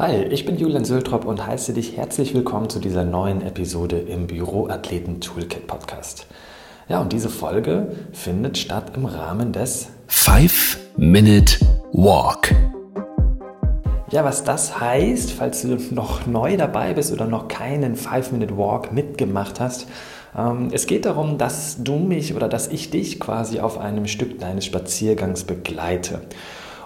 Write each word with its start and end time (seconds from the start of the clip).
Hi, 0.00 0.22
ich 0.30 0.46
bin 0.46 0.56
Julian 0.56 0.86
Söltrop 0.86 1.26
und 1.26 1.46
heiße 1.46 1.74
dich 1.74 1.98
herzlich 1.98 2.32
willkommen 2.32 2.70
zu 2.70 2.78
dieser 2.78 3.04
neuen 3.04 3.42
Episode 3.42 3.98
im 3.98 4.26
Büroathleten 4.26 5.20
Toolkit 5.20 5.66
Podcast. 5.66 6.26
Ja, 6.88 7.02
und 7.02 7.12
diese 7.12 7.28
Folge 7.28 7.94
findet 8.14 8.56
statt 8.56 8.92
im 8.96 9.04
Rahmen 9.04 9.52
des 9.52 9.88
5-Minute 10.08 11.66
Walk. 11.92 12.54
Ja, 14.10 14.24
was 14.24 14.42
das 14.42 14.80
heißt, 14.80 15.32
falls 15.32 15.60
du 15.60 15.76
noch 15.90 16.26
neu 16.26 16.56
dabei 16.56 16.94
bist 16.94 17.12
oder 17.12 17.26
noch 17.26 17.48
keinen 17.48 17.94
5-Minute 17.94 18.56
Walk 18.56 18.94
mitgemacht 18.94 19.60
hast, 19.60 19.86
ähm, 20.34 20.70
es 20.72 20.86
geht 20.86 21.04
darum, 21.04 21.36
dass 21.36 21.84
du 21.84 21.96
mich 21.96 22.34
oder 22.34 22.48
dass 22.48 22.68
ich 22.68 22.88
dich 22.88 23.20
quasi 23.20 23.60
auf 23.60 23.76
einem 23.76 24.06
Stück 24.06 24.38
deines 24.38 24.64
Spaziergangs 24.64 25.44
begleite. 25.44 26.22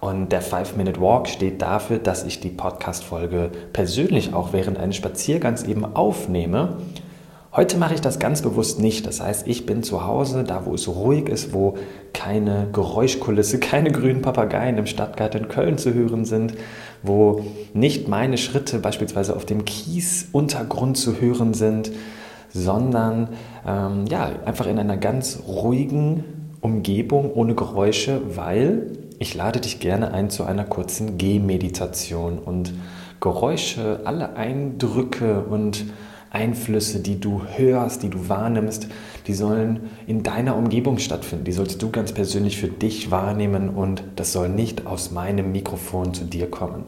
Und 0.00 0.30
der 0.30 0.42
5-Minute 0.42 1.00
Walk 1.00 1.28
steht 1.28 1.62
dafür, 1.62 1.98
dass 1.98 2.24
ich 2.24 2.40
die 2.40 2.50
Podcast-Folge 2.50 3.50
persönlich 3.72 4.34
auch 4.34 4.52
während 4.52 4.78
eines 4.78 4.96
Spaziergangs 4.96 5.62
eben 5.64 5.84
aufnehme. 5.84 6.76
Heute 7.56 7.78
mache 7.78 7.94
ich 7.94 8.02
das 8.02 8.18
ganz 8.18 8.42
bewusst 8.42 8.80
nicht. 8.80 9.06
Das 9.06 9.22
heißt, 9.22 9.46
ich 9.46 9.64
bin 9.64 9.82
zu 9.82 10.04
Hause, 10.04 10.44
da 10.44 10.66
wo 10.66 10.74
es 10.74 10.86
ruhig 10.88 11.30
ist, 11.30 11.54
wo 11.54 11.78
keine 12.12 12.68
Geräuschkulisse, 12.70 13.58
keine 13.60 13.90
grünen 13.90 14.20
Papageien 14.20 14.76
im 14.76 14.84
Stadtgarten 14.84 15.48
Köln 15.48 15.78
zu 15.78 15.94
hören 15.94 16.26
sind, 16.26 16.52
wo 17.02 17.46
nicht 17.72 18.08
meine 18.08 18.36
Schritte 18.36 18.78
beispielsweise 18.78 19.34
auf 19.34 19.46
dem 19.46 19.64
Kiesuntergrund 19.64 20.98
zu 20.98 21.18
hören 21.18 21.54
sind, 21.54 21.90
sondern 22.50 23.30
ähm, 23.66 24.04
ja, 24.10 24.30
einfach 24.44 24.66
in 24.66 24.78
einer 24.78 24.98
ganz 24.98 25.40
ruhigen 25.48 26.24
Umgebung 26.60 27.32
ohne 27.32 27.54
Geräusche, 27.54 28.20
weil 28.36 28.90
ich 29.18 29.34
lade 29.34 29.60
dich 29.60 29.80
gerne 29.80 30.12
ein 30.12 30.30
zu 30.30 30.44
einer 30.44 30.64
kurzen 30.64 31.18
Gehmeditation 31.18 32.38
und 32.38 32.74
Geräusche, 33.20 34.00
alle 34.04 34.36
Eindrücke 34.36 35.40
und 35.44 35.86
Einflüsse, 36.30 37.00
die 37.00 37.18
du 37.18 37.42
hörst, 37.56 38.02
die 38.02 38.10
du 38.10 38.28
wahrnimmst, 38.28 38.88
die 39.26 39.32
sollen 39.32 39.90
in 40.06 40.22
deiner 40.22 40.56
Umgebung 40.56 40.98
stattfinden. 40.98 41.44
Die 41.44 41.52
sollst 41.52 41.80
du 41.80 41.90
ganz 41.90 42.12
persönlich 42.12 42.58
für 42.58 42.68
dich 42.68 43.10
wahrnehmen 43.10 43.70
und 43.70 44.04
das 44.16 44.32
soll 44.32 44.50
nicht 44.50 44.86
aus 44.86 45.10
meinem 45.10 45.50
Mikrofon 45.52 46.12
zu 46.12 46.24
dir 46.24 46.50
kommen. 46.50 46.84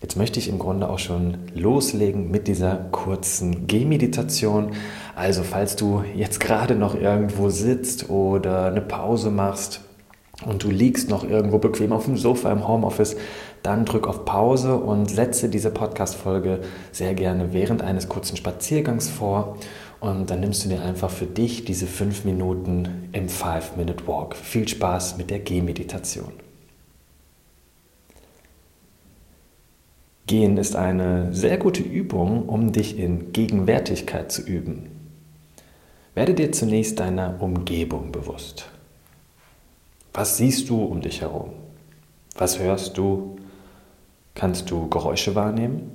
Jetzt 0.00 0.16
möchte 0.16 0.38
ich 0.38 0.48
im 0.48 0.58
Grunde 0.58 0.88
auch 0.88 0.98
schon 0.98 1.38
loslegen 1.54 2.30
mit 2.30 2.48
dieser 2.48 2.76
kurzen 2.92 3.66
Gehmeditation. 3.66 4.72
Also 5.14 5.42
falls 5.42 5.76
du 5.76 6.02
jetzt 6.14 6.40
gerade 6.40 6.76
noch 6.76 6.94
irgendwo 6.94 7.50
sitzt 7.50 8.08
oder 8.08 8.66
eine 8.66 8.82
Pause 8.82 9.30
machst 9.30 9.80
und 10.44 10.62
du 10.62 10.70
liegst 10.70 11.08
noch 11.08 11.24
irgendwo 11.28 11.58
bequem 11.58 11.92
auf 11.92 12.04
dem 12.04 12.16
Sofa 12.16 12.52
im 12.52 12.68
Homeoffice, 12.68 13.16
dann 13.62 13.84
drück 13.84 14.06
auf 14.06 14.24
Pause 14.24 14.76
und 14.76 15.10
setze 15.10 15.48
diese 15.48 15.70
Podcast-Folge 15.70 16.60
sehr 16.92 17.14
gerne 17.14 17.52
während 17.52 17.82
eines 17.82 18.08
kurzen 18.08 18.36
Spaziergangs 18.36 19.08
vor. 19.08 19.56
Und 19.98 20.30
dann 20.30 20.40
nimmst 20.40 20.64
du 20.64 20.68
dir 20.68 20.82
einfach 20.82 21.10
für 21.10 21.24
dich 21.24 21.64
diese 21.64 21.86
fünf 21.86 22.24
Minuten 22.24 23.08
im 23.12 23.30
Five-Minute-Walk. 23.30 24.36
Viel 24.36 24.68
Spaß 24.68 25.16
mit 25.16 25.30
der 25.30 25.38
Gehmeditation. 25.38 26.32
Gehen 30.26 30.58
ist 30.58 30.76
eine 30.76 31.32
sehr 31.32 31.56
gute 31.56 31.82
Übung, 31.82 32.48
um 32.48 32.72
dich 32.72 32.98
in 32.98 33.32
Gegenwärtigkeit 33.32 34.30
zu 34.30 34.42
üben. 34.42 34.90
Werde 36.14 36.34
dir 36.34 36.52
zunächst 36.52 36.98
deiner 37.00 37.40
Umgebung 37.40 38.12
bewusst. 38.12 38.70
Was 40.16 40.38
siehst 40.38 40.70
du 40.70 40.82
um 40.82 41.02
dich 41.02 41.20
herum? 41.20 41.50
Was 42.38 42.58
hörst 42.58 42.96
du? 42.96 43.36
Kannst 44.34 44.70
du 44.70 44.88
Geräusche 44.88 45.34
wahrnehmen? 45.34 45.90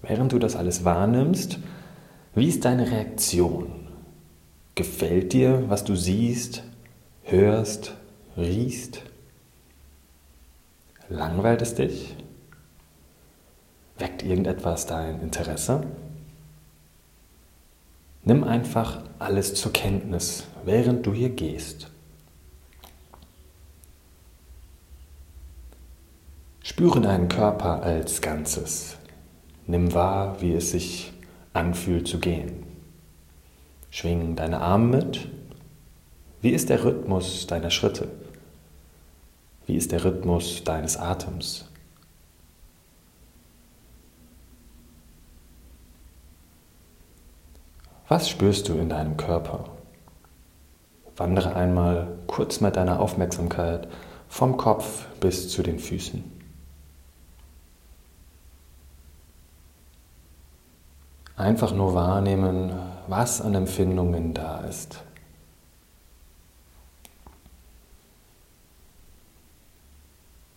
Während 0.00 0.32
du 0.32 0.38
das 0.38 0.56
alles 0.56 0.82
wahrnimmst, 0.82 1.58
wie 2.34 2.48
ist 2.48 2.64
deine 2.64 2.90
Reaktion? 2.90 3.70
Gefällt 4.74 5.34
dir, 5.34 5.68
was 5.68 5.84
du 5.84 5.94
siehst, 5.94 6.62
hörst, 7.24 7.94
riechst? 8.38 9.02
Langweilt 11.10 11.60
es 11.60 11.74
dich? 11.74 12.16
Weckt 13.98 14.22
irgendetwas 14.22 14.86
dein 14.86 15.20
Interesse? 15.20 15.82
Nimm 18.26 18.42
einfach 18.42 19.04
alles 19.20 19.54
zur 19.54 19.72
Kenntnis, 19.72 20.42
während 20.64 21.06
du 21.06 21.14
hier 21.14 21.30
gehst. 21.30 21.92
Spüre 26.60 27.00
deinen 27.00 27.28
Körper 27.28 27.84
als 27.84 28.20
Ganzes. 28.20 28.96
Nimm 29.68 29.94
wahr, 29.94 30.40
wie 30.40 30.54
es 30.54 30.72
sich 30.72 31.12
anfühlt 31.52 32.08
zu 32.08 32.18
gehen. 32.18 32.64
Schwing 33.90 34.34
deine 34.34 34.60
Arme 34.60 34.96
mit. 34.96 35.28
Wie 36.42 36.50
ist 36.50 36.68
der 36.68 36.82
Rhythmus 36.82 37.46
deiner 37.46 37.70
Schritte? 37.70 38.08
Wie 39.66 39.76
ist 39.76 39.92
der 39.92 40.04
Rhythmus 40.04 40.64
deines 40.64 40.96
Atems? 40.96 41.66
Was 48.08 48.28
spürst 48.28 48.68
du 48.68 48.74
in 48.74 48.88
deinem 48.88 49.16
Körper? 49.16 49.64
Wandere 51.16 51.56
einmal 51.56 52.18
kurz 52.28 52.60
mit 52.60 52.76
deiner 52.76 53.00
Aufmerksamkeit 53.00 53.88
vom 54.28 54.56
Kopf 54.56 55.06
bis 55.18 55.48
zu 55.48 55.62
den 55.62 55.80
Füßen. 55.80 56.22
Einfach 61.36 61.74
nur 61.74 61.94
wahrnehmen, 61.94 62.72
was 63.08 63.40
an 63.40 63.54
Empfindungen 63.54 64.34
da 64.34 64.60
ist. 64.60 65.02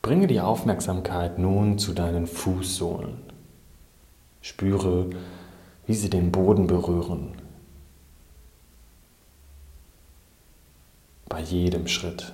Bringe 0.00 0.26
die 0.26 0.40
Aufmerksamkeit 0.40 1.38
nun 1.38 1.78
zu 1.78 1.92
deinen 1.92 2.26
Fußsohlen. 2.26 3.18
Spüre, 4.40 5.10
wie 5.86 5.94
sie 5.94 6.10
den 6.10 6.32
Boden 6.32 6.66
berühren. 6.66 7.32
Bei 11.28 11.40
jedem 11.40 11.86
Schritt. 11.86 12.32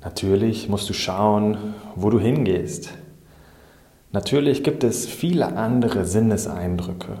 Natürlich 0.00 0.68
musst 0.68 0.88
du 0.88 0.94
schauen, 0.94 1.74
wo 1.96 2.08
du 2.08 2.20
hingehst. 2.20 2.92
Natürlich 4.12 4.62
gibt 4.62 4.84
es 4.84 5.06
viele 5.06 5.56
andere 5.56 6.06
Sinneseindrücke. 6.06 7.18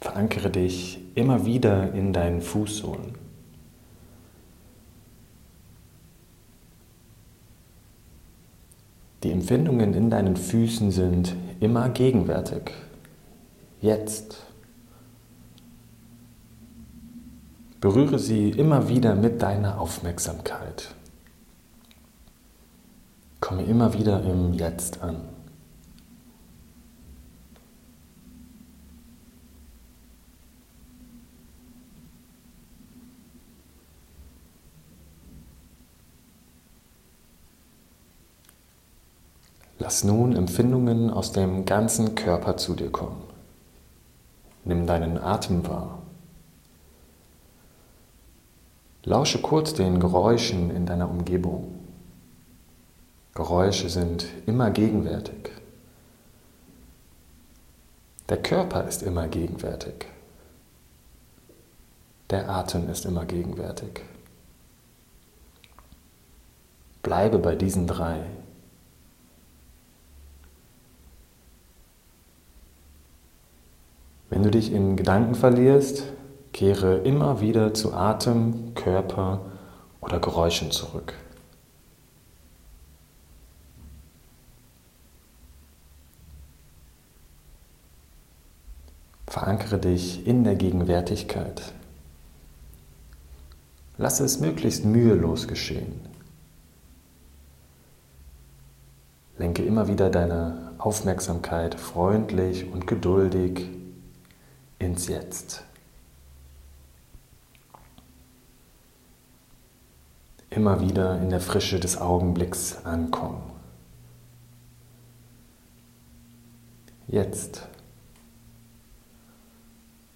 Verankere 0.00 0.50
dich 0.50 1.00
immer 1.14 1.46
wieder 1.46 1.92
in 1.94 2.12
deinen 2.12 2.40
Fußsohlen. 2.42 3.21
Die 9.22 9.30
Empfindungen 9.30 9.94
in 9.94 10.10
deinen 10.10 10.36
Füßen 10.36 10.90
sind 10.90 11.36
immer 11.60 11.88
gegenwärtig. 11.90 12.72
Jetzt. 13.80 14.36
Berühre 17.80 18.18
sie 18.18 18.50
immer 18.50 18.88
wieder 18.88 19.14
mit 19.14 19.42
deiner 19.42 19.80
Aufmerksamkeit. 19.80 20.94
Komme 23.40 23.62
immer 23.64 23.94
wieder 23.94 24.22
im 24.24 24.54
Jetzt 24.54 25.02
an. 25.02 25.20
Lass 39.82 40.04
nun 40.04 40.36
Empfindungen 40.36 41.10
aus 41.10 41.32
dem 41.32 41.64
ganzen 41.64 42.14
Körper 42.14 42.56
zu 42.56 42.74
dir 42.74 42.92
kommen. 42.92 43.20
Nimm 44.64 44.86
deinen 44.86 45.18
Atem 45.18 45.66
wahr. 45.66 45.98
Lausche 49.02 49.42
kurz 49.42 49.74
den 49.74 49.98
Geräuschen 49.98 50.70
in 50.70 50.86
deiner 50.86 51.10
Umgebung. 51.10 51.74
Geräusche 53.34 53.88
sind 53.88 54.26
immer 54.46 54.70
gegenwärtig. 54.70 55.50
Der 58.28 58.40
Körper 58.40 58.84
ist 58.84 59.02
immer 59.02 59.26
gegenwärtig. 59.26 60.06
Der 62.30 62.48
Atem 62.48 62.88
ist 62.88 63.04
immer 63.04 63.24
gegenwärtig. 63.24 64.02
Bleibe 67.02 67.40
bei 67.40 67.56
diesen 67.56 67.88
drei. 67.88 68.20
Wenn 74.32 74.38
du 74.38 74.40
dich 74.52 74.72
in 74.72 74.96
Gedanken 74.96 75.34
verlierst, 75.34 76.04
kehre 76.52 76.98
immer 76.98 77.40
wieder 77.40 77.74
zu 77.74 77.92
Atem, 77.92 78.74
Körper 78.74 79.40
oder 80.00 80.20
Geräuschen 80.20 80.70
zurück. 80.70 81.14
Verankere 89.26 89.78
dich 89.78 90.26
in 90.26 90.44
der 90.44 90.56
Gegenwärtigkeit. 90.56 91.72
Lasse 93.96 94.24
es 94.24 94.40
möglichst 94.40 94.84
mühelos 94.84 95.48
geschehen. 95.48 96.00
Lenke 99.38 99.64
immer 99.64 99.88
wieder 99.88 100.10
deine 100.10 100.72
Aufmerksamkeit 100.78 101.74
freundlich 101.74 102.70
und 102.70 102.86
geduldig 102.86 103.68
ins 104.82 105.08
Jetzt. 105.08 105.64
Immer 110.50 110.80
wieder 110.80 111.20
in 111.20 111.30
der 111.30 111.40
Frische 111.40 111.80
des 111.80 111.96
Augenblicks 111.98 112.84
ankommen. 112.84 113.42
Jetzt. 117.08 117.66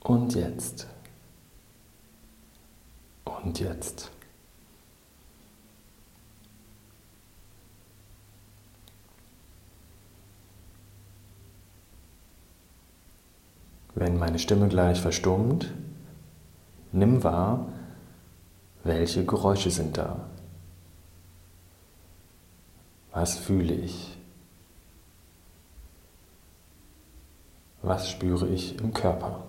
Und 0.00 0.34
jetzt. 0.34 0.86
Und 3.24 3.58
jetzt. 3.60 4.10
Wenn 13.96 14.18
meine 14.18 14.38
Stimme 14.38 14.68
gleich 14.68 15.00
verstummt, 15.00 15.72
nimm 16.92 17.24
wahr, 17.24 17.66
welche 18.84 19.24
Geräusche 19.24 19.70
sind 19.70 19.96
da. 19.96 20.20
Was 23.10 23.38
fühle 23.38 23.72
ich? 23.72 24.18
Was 27.80 28.10
spüre 28.10 28.46
ich 28.48 28.78
im 28.78 28.92
Körper? 28.92 29.42